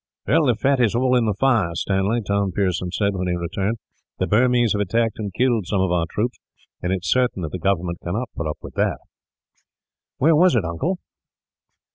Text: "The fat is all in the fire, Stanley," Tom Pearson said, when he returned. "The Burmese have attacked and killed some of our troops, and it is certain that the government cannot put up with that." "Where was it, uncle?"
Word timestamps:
"The 0.25 0.57
fat 0.59 0.79
is 0.79 0.95
all 0.95 1.15
in 1.15 1.25
the 1.27 1.35
fire, 1.35 1.69
Stanley," 1.75 2.21
Tom 2.27 2.51
Pearson 2.53 2.89
said, 2.91 3.13
when 3.15 3.27
he 3.27 3.35
returned. 3.35 3.77
"The 4.17 4.25
Burmese 4.25 4.73
have 4.73 4.81
attacked 4.81 5.19
and 5.19 5.31
killed 5.31 5.67
some 5.67 5.79
of 5.79 5.91
our 5.91 6.07
troops, 6.09 6.39
and 6.81 6.91
it 6.91 7.01
is 7.03 7.11
certain 7.11 7.43
that 7.43 7.51
the 7.51 7.59
government 7.59 7.99
cannot 8.03 8.31
put 8.35 8.47
up 8.47 8.57
with 8.63 8.73
that." 8.73 8.97
"Where 10.17 10.35
was 10.35 10.55
it, 10.55 10.65
uncle?" 10.65 10.97